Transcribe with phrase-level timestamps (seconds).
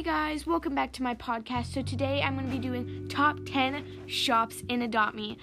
[0.00, 1.74] Hey guys, welcome back to my podcast.
[1.74, 5.36] So today I'm going to be doing top 10 shops in Adopt Me.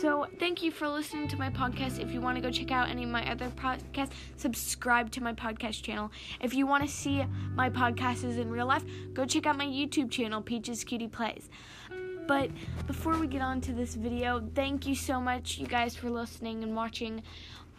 [0.00, 2.00] So thank you for listening to my podcast.
[2.00, 5.32] If you want to go check out any of my other podcasts, subscribe to my
[5.32, 6.10] podcast channel.
[6.40, 7.24] If you want to see
[7.54, 8.84] my podcasts in real life,
[9.14, 11.48] go check out my YouTube channel, Peaches Cutie Plays.
[12.30, 12.48] But
[12.86, 16.62] before we get on to this video, thank you so much, you guys, for listening
[16.62, 17.24] and watching.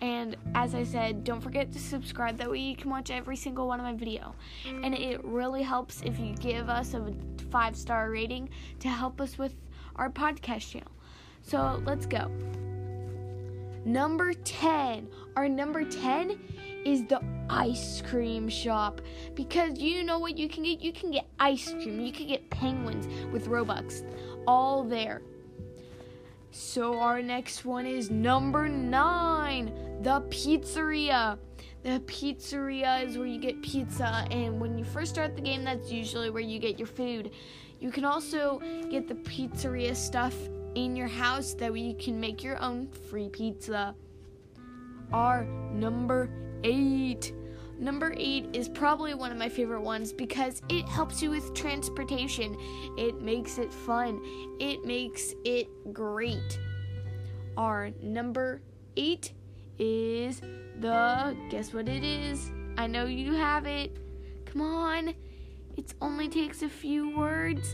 [0.02, 2.38] And as I said, don't forget to subscribe.
[2.38, 4.36] That way you can watch every single one of my video.
[4.84, 7.14] And it really helps if you give us a
[7.50, 8.50] five star rating
[8.82, 9.56] to help us with
[9.96, 10.92] our podcast channel.
[11.44, 12.30] So let's go.
[13.86, 15.08] Number 10.
[15.36, 16.38] Our number 10
[16.86, 19.02] is the ice cream shop.
[19.34, 20.82] Because you know what you can get?
[20.82, 22.00] You can get ice cream.
[22.00, 24.04] You can get penguins with Robux.
[24.48, 25.22] All there.
[26.52, 31.38] So our next one is number 9 the pizzeria.
[31.84, 35.92] The pizzeria is where you get pizza, and when you first start the game, that's
[35.92, 37.32] usually where you get your food.
[37.80, 40.36] You can also get the pizzeria stuff
[40.76, 43.96] in your house that way you can make your own free pizza.
[45.12, 46.30] Our number
[46.64, 47.34] eight.
[47.82, 52.56] Number eight is probably one of my favorite ones because it helps you with transportation.
[52.96, 54.22] It makes it fun.
[54.60, 56.60] It makes it great.
[57.58, 58.62] Our number
[58.98, 59.34] eight
[59.80, 60.42] is
[60.80, 62.52] the guess what it is?
[62.78, 63.98] I know you have it.
[64.46, 65.16] Come on.
[65.76, 67.74] It only takes a few words.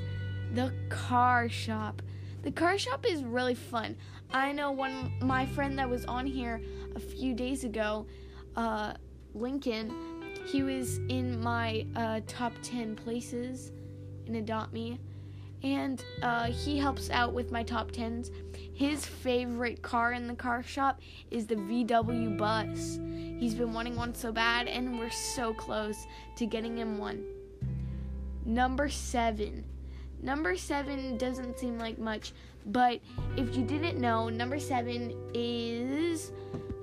[0.53, 2.01] The car shop.
[2.43, 3.97] The car shop is really fun.
[4.31, 6.61] I know one my friend that was on here
[6.95, 8.07] a few days ago,
[8.55, 8.93] uh,
[9.33, 9.93] Lincoln,
[10.45, 13.71] he was in my uh, top 10 places
[14.25, 14.99] in Adopt Me,
[15.63, 18.31] and uh, he helps out with my top 10s.
[18.73, 22.99] His favorite car in the car shop is the VW bus.
[23.39, 26.05] He's been wanting one so bad, and we're so close
[26.37, 27.23] to getting him one.
[28.45, 29.65] Number seven.
[30.21, 32.33] Number seven doesn't seem like much,
[32.65, 32.99] but
[33.35, 36.31] if you didn't know, number seven is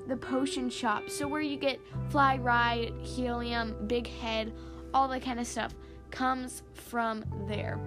[0.07, 1.09] the potion shop.
[1.09, 4.53] So, where you get fly ride, helium, big head,
[4.93, 5.75] all that kind of stuff
[6.11, 7.81] comes from there.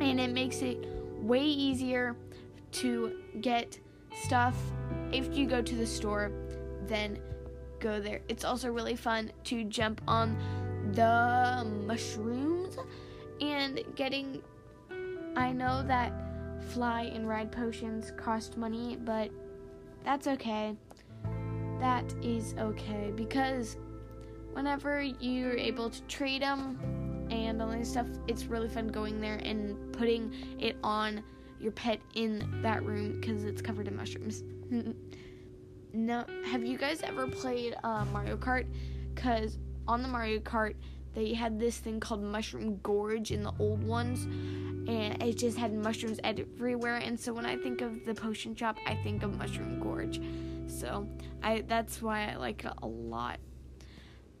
[0.00, 0.78] And it makes it
[1.20, 2.16] way easier
[2.72, 3.78] to get
[4.22, 4.56] stuff
[5.12, 6.32] if you go to the store,
[6.86, 7.18] then
[7.78, 8.20] go there.
[8.28, 10.36] It's also really fun to jump on
[10.92, 12.76] the mushrooms
[13.40, 14.42] and getting.
[15.36, 16.12] I know that
[16.70, 19.30] fly and ride potions cost money, but
[20.04, 20.76] that's okay.
[21.80, 23.76] That is okay because
[24.52, 26.78] whenever you're able to trade them
[27.30, 31.22] and all this stuff, it's really fun going there and putting it on
[31.60, 34.44] your pet in that room because it's covered in mushrooms.
[35.92, 38.66] no, have you guys ever played uh, Mario Kart?
[39.14, 39.58] Because
[39.88, 40.74] on the Mario Kart,
[41.14, 44.24] they had this thing called Mushroom Gorge in the old ones,
[44.88, 46.96] and it just had mushrooms everywhere.
[46.96, 50.20] And so when I think of the potion shop, I think of Mushroom Gorge.
[50.66, 51.08] So
[51.42, 53.38] I that's why I like it a lot.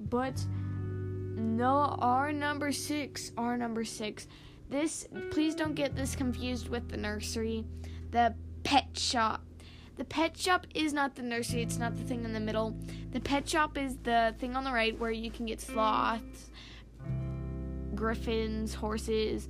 [0.00, 4.26] But no, our number six, our number six
[4.70, 7.64] this, please don't get this confused with the nursery.
[8.10, 9.44] The pet shop.
[9.96, 12.76] The pet shop is not the nursery, it's not the thing in the middle.
[13.12, 16.50] The pet shop is the thing on the right where you can get sloths,
[17.94, 19.48] griffins, horses,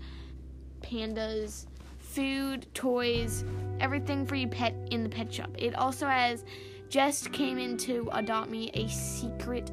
[0.82, 1.66] pandas,
[2.14, 3.44] food, toys,
[3.80, 5.50] everything for your pet in the pet shop.
[5.58, 6.44] It also has
[6.88, 9.70] just came into Adopt Me a secret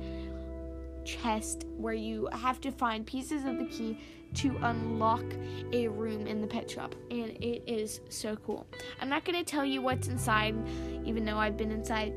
[1.06, 4.00] chest where you have to find pieces of the key
[4.34, 5.24] to unlock
[5.74, 8.66] a room in the pet shop, and it is so cool.
[9.02, 10.56] I'm not going to tell you what's inside,
[11.06, 12.14] even though I've been inside.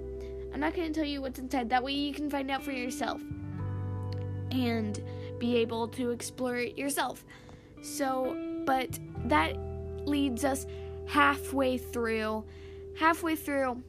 [0.53, 1.69] I'm not going to tell you what's inside.
[1.69, 3.21] That way you can find out for yourself
[4.53, 5.03] and
[5.39, 7.25] be able to explore it yourself.
[7.83, 9.57] So, but that
[10.07, 10.67] leads us
[11.07, 12.45] halfway through.
[12.99, 13.83] Halfway through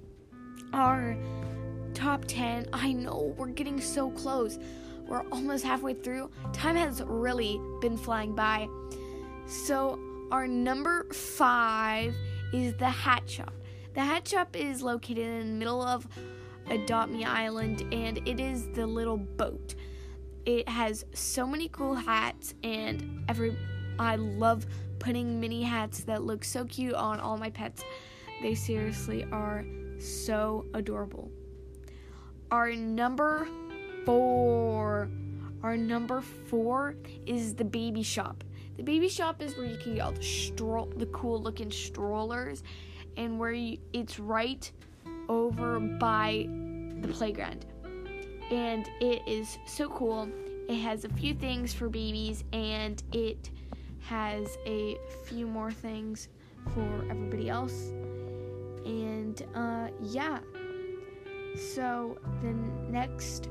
[0.73, 1.17] our
[1.93, 2.67] top 10.
[2.73, 4.59] I know we're getting so close.
[5.07, 6.31] We're almost halfway through.
[6.53, 8.67] Time has really been flying by.
[9.47, 9.99] So,
[10.31, 12.15] our number five
[12.51, 13.53] is the Hat Shop.
[13.93, 16.07] The Hat Shop is located in the middle of
[16.69, 19.75] Adopt Me Island and it is the little boat.
[20.45, 23.57] It has so many cool hats and every
[23.99, 24.65] I love
[24.99, 27.83] putting mini hats that look so cute on all my pets.
[28.41, 29.65] They seriously are
[29.99, 31.31] so adorable.
[32.51, 33.47] Our number
[34.05, 35.09] four.
[35.63, 36.95] Our number four
[37.25, 38.43] is the baby shop.
[38.77, 42.61] The baby shop is where you can get all the stroll, the cool looking strollers,
[43.17, 44.69] and where you, it's right
[45.29, 46.47] over by
[47.01, 47.65] the playground.
[48.51, 50.29] And it is so cool.
[50.67, 53.49] It has a few things for babies and it
[54.07, 56.29] has a few more things
[56.73, 57.91] for everybody else.
[58.85, 60.39] And uh, yeah.
[61.55, 62.53] So the
[62.91, 63.49] next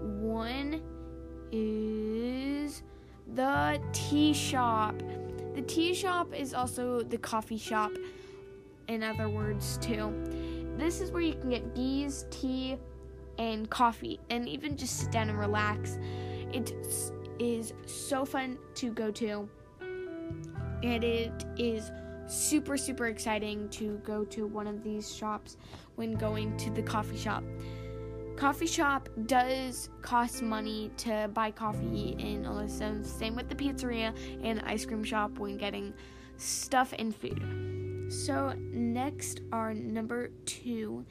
[0.00, 0.82] one
[1.52, 2.82] is
[3.34, 4.94] the tea shop.
[5.54, 7.92] The tea shop is also the coffee shop,
[8.88, 10.12] in other words, too.
[10.76, 12.76] This is where you can get bees, tea,
[13.38, 15.98] and coffee, and even just sit down and relax.
[16.52, 16.72] It
[17.38, 19.48] is so fun to go to,
[20.84, 21.90] and it is
[22.26, 25.56] super, super exciting to go to one of these shops
[25.96, 27.42] when going to the coffee shop.
[28.36, 33.04] Coffee shop does cost money to buy coffee in Alyssa.
[33.04, 35.94] Same with the pizzeria and ice cream shop when getting
[36.36, 38.12] stuff and food.
[38.12, 41.06] So, next, our number two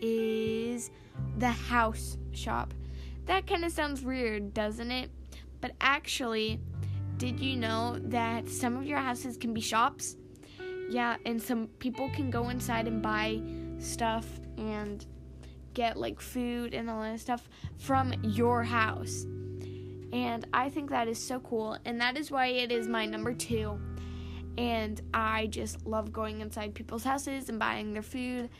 [0.00, 0.90] is
[1.38, 2.72] the house shop.
[3.26, 5.10] That kind of sounds weird, doesn't it?
[5.60, 6.60] But actually,
[7.22, 10.16] did you know that some of your houses can be shops?
[10.90, 13.40] Yeah, and some people can go inside and buy
[13.78, 14.26] stuff
[14.58, 15.06] and
[15.72, 17.48] get like food and all that stuff
[17.78, 19.22] from your house.
[20.12, 23.32] And I think that is so cool, and that is why it is my number
[23.32, 23.78] two.
[24.58, 28.50] And I just love going inside people's houses and buying their food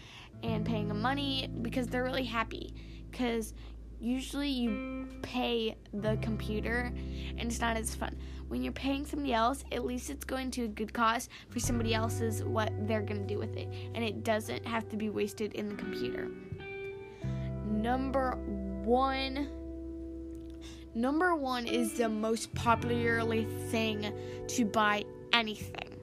[0.44, 2.72] and paying them money because they're really happy.
[3.10, 3.54] Because
[4.02, 6.93] usually you pay the computer
[7.38, 8.16] and it's not as fun.
[8.49, 11.94] When you're paying somebody else, at least it's going to a good cause for somebody
[11.94, 13.69] else's what they're going to do with it.
[13.94, 16.28] And it doesn't have to be wasted in the computer.
[17.64, 18.32] Number
[18.84, 19.49] one.
[20.94, 24.12] Number one is the most popularly thing
[24.48, 25.96] to buy anything.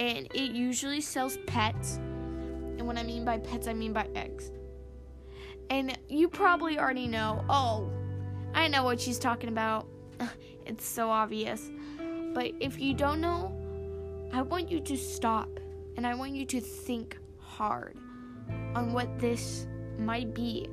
[0.00, 1.96] And it usually sells pets.
[1.96, 4.50] And what I mean by pets, I mean by eggs.
[5.70, 7.90] And you probably already know, oh,
[8.54, 9.86] I know what she's talking about.
[10.66, 11.70] it's so obvious.
[12.34, 13.52] But if you don't know,
[14.32, 15.48] I want you to stop
[15.96, 17.96] and I want you to think hard
[18.74, 19.66] on what this
[19.98, 20.68] might be.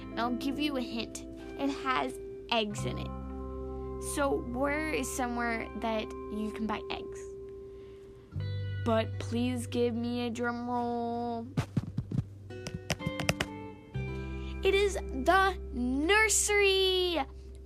[0.00, 1.24] And I'll give you a hint
[1.58, 2.12] it has
[2.52, 3.10] eggs in it.
[4.14, 7.20] So, where is somewhere that you can buy eggs?
[8.84, 11.46] But please give me a drum roll.
[14.68, 17.18] It is the nursery.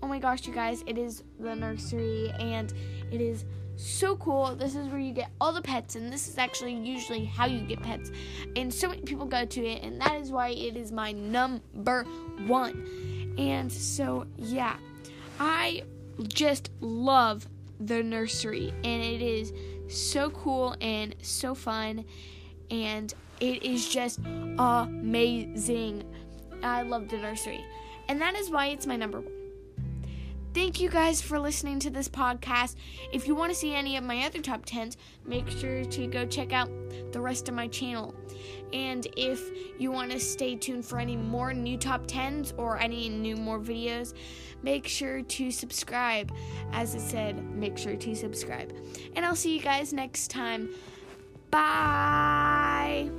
[0.05, 2.73] Oh my gosh, you guys, it is the nursery and
[3.11, 3.45] it is
[3.75, 4.55] so cool.
[4.55, 7.59] This is where you get all the pets, and this is actually usually how you
[7.67, 8.13] get pets.
[8.55, 12.05] And so many people go to it, and that is why it is my number
[12.47, 13.35] one.
[13.37, 14.77] And so, yeah,
[15.41, 15.83] I
[16.29, 17.49] just love
[17.81, 19.53] the nursery, and it is
[19.89, 22.05] so cool and so fun,
[22.71, 24.21] and it is just
[24.57, 26.05] amazing.
[26.63, 27.65] I love the nursery,
[28.09, 29.43] and that is why it's my number one.
[30.55, 32.77] Thank you guys for listening to this podcast.
[33.11, 36.27] If you want to see any of my other top 10s, make sure to go
[36.27, 36.69] check out
[37.11, 38.15] the rest of my channel.
[38.75, 39.41] And if
[39.79, 43.59] you want to stay tuned for any more new top 10s or any new more
[43.61, 44.13] videos,
[44.63, 46.31] make sure to subscribe.
[46.73, 48.75] As I said, make sure to subscribe.
[49.17, 50.69] And I'll see you guys next time.
[51.51, 53.11] Bye.